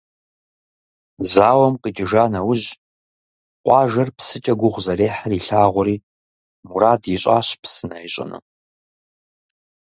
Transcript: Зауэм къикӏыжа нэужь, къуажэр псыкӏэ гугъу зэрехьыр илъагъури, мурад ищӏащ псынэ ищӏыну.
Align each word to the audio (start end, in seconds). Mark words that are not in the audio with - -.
Зауэм 1.31 1.75
къикӏыжа 1.81 2.23
нэужь, 2.31 2.67
къуажэр 3.63 4.09
псыкӏэ 4.17 4.53
гугъу 4.59 4.83
зэрехьыр 4.85 5.31
илъагъури, 5.37 5.95
мурад 6.67 7.01
ищӏащ 7.15 7.47
псынэ 7.61 7.97
ищӏыну. 8.07 8.41